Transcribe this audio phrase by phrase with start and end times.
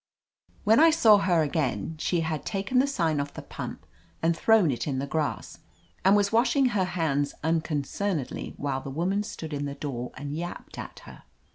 [0.63, 3.85] When I saw her again she had taken the sign off the pump
[4.23, 5.59] and thrown it in the grass,
[6.03, 10.35] and was washing her hands uncon cernedly while the woman stood in the door and
[10.35, 11.21] yapped at her.